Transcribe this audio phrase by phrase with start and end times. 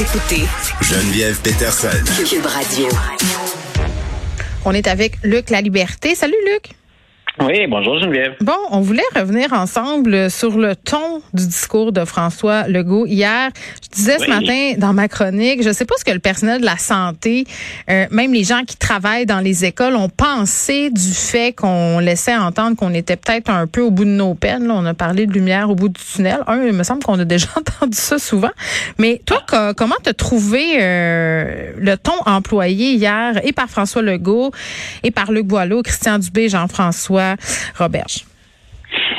[0.00, 0.44] Vous écoutez
[0.80, 1.88] Geneviève Peterson.
[2.26, 2.88] Cube Radio.
[4.64, 6.14] On est avec Luc La Liberté.
[6.14, 6.70] Salut Luc.
[7.38, 8.34] Oui, bonjour Geneviève.
[8.40, 13.50] Bon, on voulait revenir ensemble sur le ton du discours de François Legault hier.
[13.82, 16.66] Je disais ce matin dans ma chronique, je sais pas ce que le personnel de
[16.66, 17.44] la santé,
[17.88, 22.36] euh, même les gens qui travaillent dans les écoles, ont pensé du fait qu'on laissait
[22.36, 24.66] entendre qu'on était peut-être un peu au bout de nos peines.
[24.66, 26.40] Là, on a parlé de lumière au bout du tunnel.
[26.48, 28.50] Un, il me semble qu'on a déjà entendu ça souvent.
[28.98, 29.42] Mais toi,
[29.76, 34.50] comment t'as trouvé euh, le ton employé hier et par François Legault
[35.04, 37.29] et par Luc Boileau, Christian Dubé, Jean-François
[37.78, 38.24] Roberge.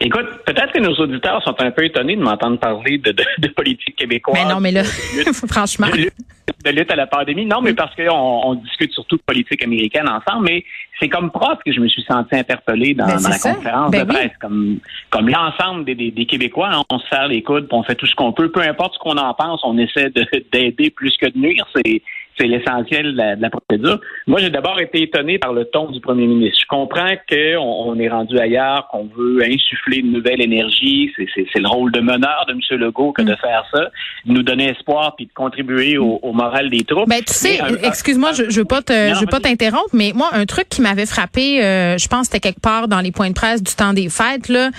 [0.00, 3.96] Écoute, peut-être que nos auditeurs sont un peu étonnés de m'entendre parler de, de, politique
[3.96, 4.38] québécoise.
[4.42, 4.84] Mais non, mais là,
[5.48, 5.88] franchement.
[5.88, 7.44] De lutte, à la pandémie.
[7.44, 10.64] Non, mais parce qu'on on discute surtout de politique américaine ensemble, mais
[10.98, 14.08] c'est comme prof que je me suis senti interpellé dans, ben, la conférence ben de
[14.08, 14.32] presse.
[14.40, 14.78] Comme,
[15.10, 18.14] comme l'ensemble des, des, Québécois, hein, on se serre les coudes, on fait tout ce
[18.14, 18.50] qu'on peut.
[18.50, 20.10] Peu importe ce qu'on en pense, on essaie
[20.52, 21.66] d'aider plus que de nuire.
[21.74, 22.02] C'est
[22.38, 24.00] c'est l'essentiel de, la, procédure.
[24.26, 26.58] Moi, j'ai d'abord été étonné par le ton du premier ministre.
[26.62, 31.10] Je comprends qu'on on est rendu ailleurs, qu'on veut insuffler une nouvelle énergie.
[31.34, 32.80] C'est le rôle de meneur de M.
[32.80, 33.36] Legault que de mm.
[33.36, 33.90] faire ça,
[34.26, 37.08] de nous donner espoir puis de contribuer au, moral des troupes.
[37.08, 40.28] Ben, tu sais, excuse-moi, je, je veux pas te, je veux pas t'interrompre, mais moi,
[40.32, 43.34] un truc qui m'avait frappé, euh, je pense, c'était quelque part dans les points de
[43.34, 44.70] presse du temps des fêtes, là,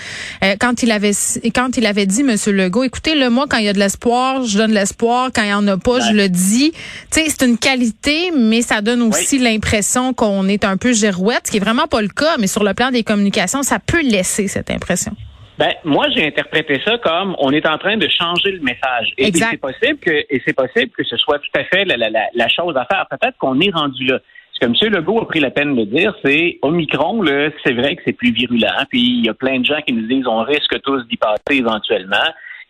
[0.44, 1.12] euh, quand il avait,
[1.54, 2.36] quand il avait dit, M.
[2.56, 5.30] Legault, écoutez, le moi, quand il y a de l'espoir, je donne l'espoir.
[5.34, 6.72] Quand il y en a pas, je le dis.
[6.72, 6.78] Tu
[7.12, 11.52] sais, c'est une qualité, mais ça donne aussi l'impression qu'on est un peu girouette, ce
[11.52, 14.47] qui est vraiment pas le cas, mais sur le plan des communications, ça peut laisser
[14.47, 15.13] cette impression.
[15.57, 19.13] Ben, moi, j'ai interprété ça comme on est en train de changer le message.
[19.18, 22.78] Et, c'est possible que, et c'est possible que ce soit tout à fait la, chose
[22.78, 23.06] à faire.
[23.09, 24.19] Peut-être qu'on est rendu là.
[24.53, 24.94] Ce que M.
[24.94, 27.24] Legault a pris la peine de dire, c'est Omicron,
[27.66, 28.85] c'est vrai que c'est plus virulent.
[28.90, 31.59] Puis il y a plein de gens qui nous disent on risque tous d'y passer
[31.59, 32.18] éventuellement.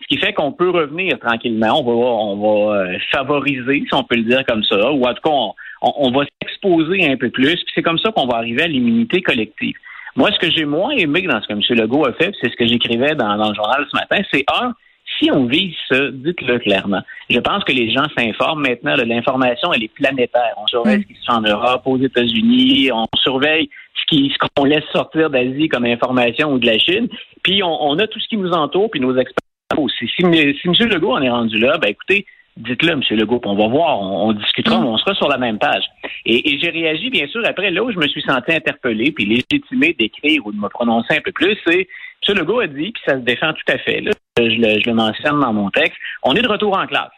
[0.02, 1.80] Ce qui fait qu'on peut revenir tranquillement.
[1.80, 5.14] On va, on va euh, favoriser, si on peut le dire comme ça, ou en
[5.14, 7.56] tout cas, on, va s'exposer un peu plus.
[7.56, 9.76] Puis c'est comme ça qu'on va arriver à l'immunité collective.
[10.16, 11.62] Moi, ce que j'ai moins aimé dans ce que M.
[11.70, 14.74] Legault a fait, c'est ce que j'écrivais dans, le journal ce matin, c'est un,
[15.18, 17.02] si on vise ça, dites-le clairement.
[17.30, 18.96] Je pense que les gens s'informent maintenant.
[18.96, 20.54] L'information, elle est planétaire.
[20.58, 22.92] On surveille ce qui se fait en Europe, aux États-Unis.
[22.92, 23.70] On surveille
[24.12, 27.08] ce qu'on laisse sortir d'Asie comme information ou de la Chine.
[27.44, 29.49] Puis on, on, a tout ce qui nous entoure, puis nos experts
[29.98, 30.90] si, si, M.
[30.90, 32.26] Legault en est rendu là, ben écoutez,
[32.58, 33.02] dites-le, M.
[33.12, 34.86] Legault, on va voir, on, discutera, mm.
[34.86, 35.84] on sera sur la même page.
[36.26, 39.96] Et, j'ai réagi, bien sûr, après, là où je me suis senti interpellé, puis légitimé
[39.98, 41.88] d'écrire ou de me prononcer un peu plus, c'est
[42.28, 42.38] M.
[42.38, 44.96] Legault a dit, puis ça se défend tout à fait, là, je, le, je le
[44.96, 47.12] mentionne dans mon texte, on est de retour en classe.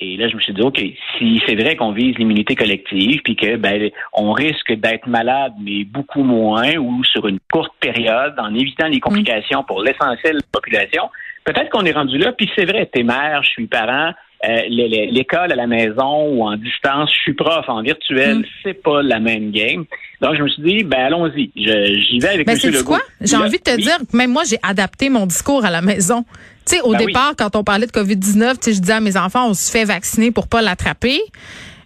[0.00, 0.80] Et là, je me suis dit, OK,
[1.18, 5.82] si c'est vrai qu'on vise l'immunité collective, puis que ben, on risque d'être malade, mais
[5.82, 10.52] beaucoup moins, ou sur une courte période, en évitant les complications pour l'essentiel de la
[10.52, 11.10] population,
[11.52, 14.12] peut-être qu'on est rendu là, puis c'est vrai, t'es mère, je suis parent,
[14.46, 18.44] euh, l'école à la maison ou en distance, je suis prof en virtuel, mm.
[18.62, 19.84] c'est pas la même game.
[20.20, 23.00] Donc je me suis dit, ben allons-y, j'y vais avec Mais c'est quoi?
[23.20, 26.24] J'ai envie de te dire, même moi j'ai adapté mon discours à la maison.
[26.66, 29.48] Tu sais, au ben départ, quand on parlait de Covid-19, je disais à mes enfants,
[29.48, 31.18] on se fait vacciner pour pas l'attraper.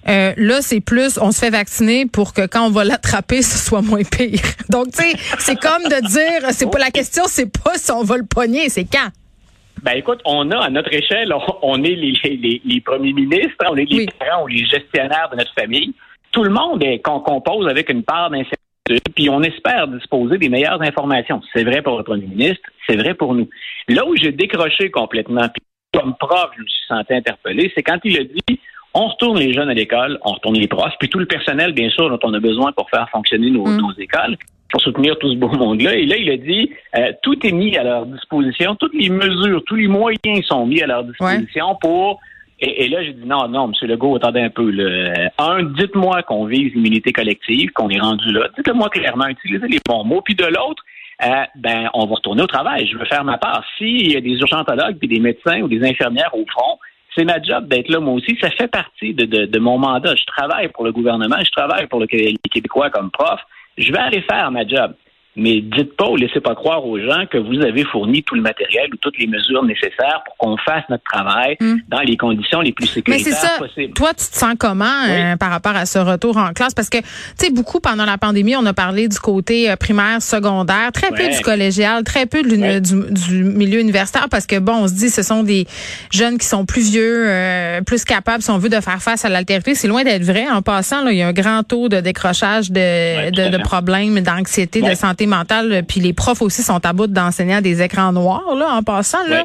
[0.09, 3.57] Euh, là, c'est plus, on se fait vacciner pour que quand on va l'attraper, ce
[3.57, 4.41] soit moins pire.
[4.69, 8.03] Donc, tu sais, c'est comme de dire, c'est pas la question, c'est pas si on
[8.03, 9.11] va le pogner, c'est quand.
[9.83, 13.91] Ben écoute, on a à notre échelle, on, est les, les, premiers ministres, on est
[13.91, 15.93] les parents ou les gestionnaires de notre famille.
[16.31, 20.49] Tout le monde est qu'on compose avec une part d'incertitude, puis on espère disposer des
[20.49, 21.43] meilleures informations.
[21.53, 23.49] C'est vrai pour le premier ministre, c'est vrai pour nous.
[23.89, 25.63] Là où j'ai décroché complètement, puis
[26.01, 28.61] comme prof, je me suis senti interpellé, c'est quand il a dit
[28.95, 31.91] on retourne les jeunes à l'école, on retourne les profs, puis tout le personnel, bien
[31.91, 33.79] sûr, dont on a besoin pour faire fonctionner nos, mm.
[33.79, 34.37] nos écoles
[34.73, 35.95] pour soutenir tout ce beau monde-là.
[35.95, 39.63] Et là, il a dit, euh, tout est mis à leur disposition, toutes les mesures,
[39.67, 42.19] tous les moyens sont mis à leur disposition pour...
[42.65, 43.89] Et, là, j'ai dit, non, non, M.
[43.89, 44.71] Legault, attendez un peu.
[44.71, 45.31] Là.
[45.39, 48.47] Un, dites-moi qu'on vise l'immunité collective, qu'on est rendu là.
[48.57, 50.21] Dites-le-moi clairement, utilisez les bons mots.
[50.21, 50.85] Puis de l'autre,
[51.25, 52.87] euh, ben, on va retourner au travail.
[52.87, 53.65] Je veux faire ma part.
[53.77, 56.79] S'il y a des urgentologues, puis des médecins ou des infirmières au front,
[57.17, 58.39] c'est ma job d'être là, moi aussi.
[58.41, 60.15] Ça fait partie de, de, de, mon mandat.
[60.15, 63.41] Je travaille pour le gouvernement, je travaille pour le, les Québécois comme prof
[63.79, 64.95] je vais aller faire ma job.
[65.35, 68.43] Mais dites pas ou laissez pas croire aux gens que vous avez fourni tout le
[68.43, 71.77] matériel ou toutes les mesures nécessaires pour qu'on fasse notre travail hmm.
[71.89, 73.95] dans les conditions les plus sécuritaires mais ça, possibles.
[73.95, 76.75] Toi, tu te sens comment euh, par rapport à ce retour en classe?
[76.75, 77.07] Parce que, tu
[77.37, 81.27] sais, beaucoup pendant la pandémie, on a parlé du côté euh, primaire, secondaire, très peu
[81.29, 85.23] du collégial, très peu du, du, milieu universitaire, parce que, bon, on se dit, ce
[85.23, 85.67] sont des
[86.11, 89.31] jeunes qui sont plus vieux, euh, plus capables, si on veut, de faire face à
[89.31, 89.75] l'altérité.
[89.75, 90.47] C'est loin d'être vrai.
[90.51, 94.21] En passant, là, il y a un grand taux de décrochage de, de, de problèmes,
[94.21, 95.83] d'anxiété, de santé mentale.
[95.87, 99.27] Puis les profs aussi sont à bout d'enseigner à des écrans noirs, là, en passant.
[99.27, 99.45] Là.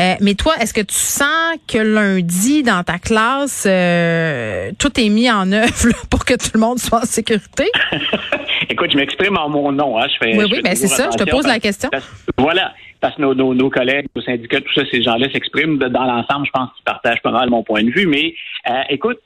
[0.00, 5.08] Euh, mais toi, est-ce que tu sens que lundi, dans ta classe, euh, tout est
[5.08, 5.72] mis en œuvre
[6.10, 7.70] pour que tout le monde soit en sécurité?
[8.68, 9.98] Écoute, je m'exprime en mon nom.
[9.98, 10.06] Hein.
[10.08, 11.10] Je fais, oui, oui, mais c'est ça.
[11.12, 11.90] Je te pose la question.
[12.38, 12.72] voilà
[13.04, 16.46] parce que nos, nos, nos, collègues, nos syndicats, tout ça, ces gens-là s'expriment dans l'ensemble.
[16.46, 18.06] Je pense qu'ils partagent pas mal mon point de vue.
[18.06, 18.34] Mais
[18.70, 19.18] euh, écoute,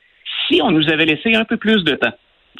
[0.49, 2.13] si on nous avait laissé un peu plus de temps,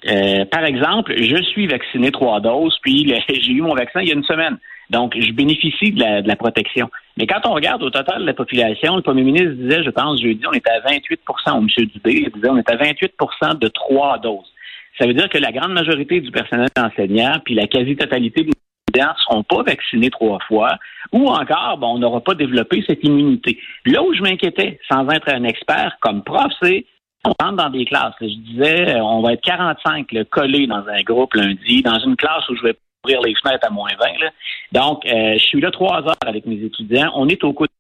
[0.07, 4.13] euh, par exemple, je suis vacciné trois doses, puis j'ai eu mon vaccin il y
[4.13, 4.59] a une semaine.
[4.91, 6.91] Donc, je bénéficie de la, de la, protection.
[7.19, 10.21] Mais quand on regarde au total de la population, le premier ministre disait, je pense,
[10.21, 11.87] jeudi, on était à 28% ou M.
[11.87, 14.51] Dubé il disait, on est à 28% de trois doses.
[14.99, 18.53] Ça veut dire que la grande majorité du personnel enseignant, puis la quasi-totalité des
[18.89, 20.79] étudiants ne seront pas vaccinés trois fois,
[21.13, 23.59] ou encore, bon, on n'aura pas développé cette immunité.
[23.85, 26.87] Là où je m'inquiétais, sans être un expert comme prof, c'est
[27.25, 28.15] on rentre dans des classes.
[28.21, 32.17] Je disais, euh, on va être 45 là, collés dans un groupe lundi, dans une
[32.17, 34.25] classe où je vais ouvrir les fenêtres à moins 20.
[34.25, 34.31] Là.
[34.73, 37.11] Donc, euh, je suis là trois heures avec mes étudiants.
[37.15, 37.73] On est au coup de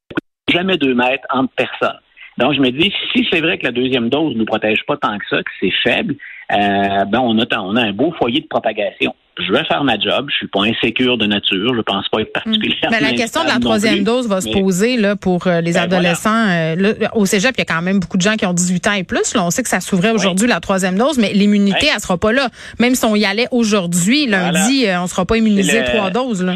[0.53, 2.01] jamais deux mètres entre personnes.
[2.39, 4.97] Donc, je me dis, si c'est vrai que la deuxième dose ne nous protège pas
[4.97, 6.15] tant que ça, que c'est faible,
[6.53, 9.99] euh, ben on a, on a un beau foyer de propagation je vais faire ma
[9.99, 10.27] job.
[10.31, 11.75] Je suis pas insécure de nature.
[11.75, 12.45] Je pense pas être hmm.
[12.45, 12.97] particulièrement.
[13.01, 15.83] Mais la question de la troisième dose va se poser là pour euh, les ben,
[15.83, 16.49] adolescents.
[16.49, 18.93] Euh, au cégep, il y a quand même beaucoup de gens qui ont 18 ans
[18.93, 19.35] et plus.
[19.35, 22.33] Là, on sait que ça s'ouvrait aujourd'hui la troisième dose, mais l'immunité, elle sera pas
[22.33, 22.49] là.
[22.79, 26.43] Même si on y allait aujourd'hui, lundi, euh, on sera pas immunisé trois doses.
[26.43, 26.55] Là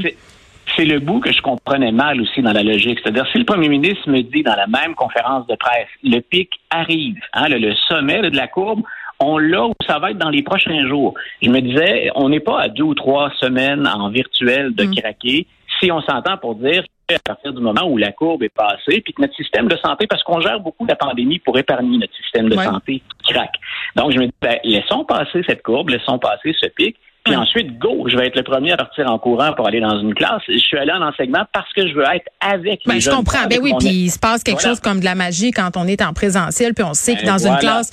[0.76, 2.99] c'est le bout que je comprenais mal aussi dans la logique.
[3.02, 6.50] C'est-à-dire, si le premier ministre me dit dans la même conférence de presse, le pic
[6.70, 8.82] arrive, hein, le, sommet de la courbe,
[9.22, 11.14] on l'a ou ça va être dans les prochains jours.
[11.42, 14.94] Je me disais, on n'est pas à deux ou trois semaines en virtuel de mm.
[14.96, 15.46] craquer.
[15.80, 16.84] Si on s'entend pour dire
[17.14, 20.06] à partir du moment où la courbe est passée, puis que notre système de santé,
[20.06, 23.54] parce qu'on gère beaucoup la pandémie pour épargner notre système de santé craque.
[23.96, 27.78] Donc, je me dis, ben, laissons passer cette courbe, laissons passer ce pic, puis ensuite,
[27.78, 30.42] go, je vais être le premier à partir en courant pour aller dans une classe.
[30.48, 33.46] Je suis allé en enseignement parce que je veux être avec ben, les je comprends.
[33.48, 36.02] Ben oui, puis il se passe quelque chose comme de la magie quand on est
[36.02, 37.90] en présentiel, puis on sait que ben, dans une classe,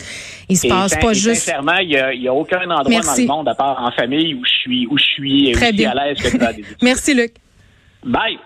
[0.50, 1.44] il se passe pas juste.
[1.44, 4.52] Sincèrement, il y a, aucun endroit dans le monde à part en famille où je
[4.52, 5.92] suis où je suis, Très bien.
[5.92, 6.38] à l'aise que
[6.82, 7.34] Merci Luc.
[8.04, 8.40] Bye.